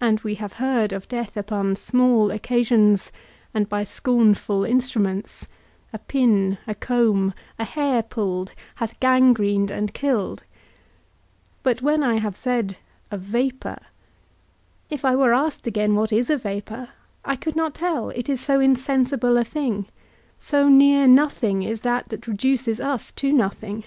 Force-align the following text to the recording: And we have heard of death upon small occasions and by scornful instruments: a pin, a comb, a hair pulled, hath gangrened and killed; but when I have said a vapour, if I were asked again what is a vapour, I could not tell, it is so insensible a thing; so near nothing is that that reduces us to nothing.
And 0.00 0.18
we 0.22 0.34
have 0.42 0.54
heard 0.54 0.92
of 0.92 1.06
death 1.06 1.36
upon 1.36 1.76
small 1.76 2.32
occasions 2.32 3.12
and 3.54 3.68
by 3.68 3.84
scornful 3.84 4.64
instruments: 4.64 5.46
a 5.92 6.00
pin, 6.00 6.58
a 6.66 6.74
comb, 6.74 7.32
a 7.56 7.62
hair 7.64 8.02
pulled, 8.02 8.52
hath 8.82 8.98
gangrened 8.98 9.70
and 9.70 9.94
killed; 9.94 10.42
but 11.62 11.80
when 11.80 12.02
I 12.02 12.16
have 12.18 12.34
said 12.34 12.78
a 13.12 13.16
vapour, 13.16 13.78
if 14.90 15.04
I 15.04 15.14
were 15.14 15.32
asked 15.32 15.64
again 15.68 15.94
what 15.94 16.12
is 16.12 16.28
a 16.28 16.36
vapour, 16.36 16.88
I 17.24 17.36
could 17.36 17.54
not 17.54 17.74
tell, 17.76 18.08
it 18.10 18.28
is 18.28 18.40
so 18.40 18.58
insensible 18.58 19.36
a 19.36 19.44
thing; 19.44 19.86
so 20.40 20.68
near 20.68 21.06
nothing 21.06 21.62
is 21.62 21.82
that 21.82 22.08
that 22.08 22.26
reduces 22.26 22.80
us 22.80 23.12
to 23.12 23.32
nothing. 23.32 23.84